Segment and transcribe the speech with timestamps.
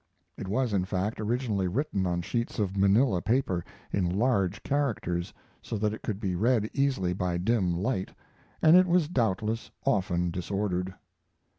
[0.35, 3.63] It was, in fact, originally written on sheets of manila paper,
[3.93, 5.31] in large characters,
[5.61, 8.09] so that it could be read easily by dim light,
[8.63, 10.95] and it was doubtless often disordered.